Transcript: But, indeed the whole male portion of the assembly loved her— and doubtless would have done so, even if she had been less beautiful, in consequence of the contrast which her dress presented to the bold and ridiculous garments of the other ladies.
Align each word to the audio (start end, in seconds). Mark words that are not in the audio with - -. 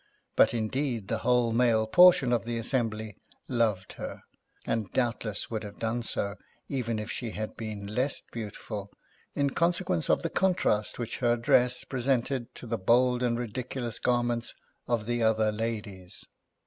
But, 0.35 0.51
indeed 0.51 1.09
the 1.09 1.19
whole 1.19 1.51
male 1.51 1.85
portion 1.85 2.33
of 2.33 2.43
the 2.43 2.57
assembly 2.57 3.17
loved 3.47 3.93
her— 3.99 4.23
and 4.65 4.91
doubtless 4.93 5.51
would 5.51 5.63
have 5.63 5.77
done 5.77 6.01
so, 6.01 6.37
even 6.67 6.97
if 6.97 7.11
she 7.11 7.29
had 7.33 7.55
been 7.55 7.85
less 7.85 8.19
beautiful, 8.31 8.89
in 9.35 9.51
consequence 9.51 10.09
of 10.09 10.23
the 10.23 10.31
contrast 10.31 10.97
which 10.97 11.19
her 11.19 11.37
dress 11.37 11.83
presented 11.83 12.55
to 12.55 12.65
the 12.65 12.79
bold 12.79 13.21
and 13.21 13.37
ridiculous 13.37 13.99
garments 13.99 14.55
of 14.87 15.05
the 15.05 15.21
other 15.21 15.51
ladies. 15.51 16.25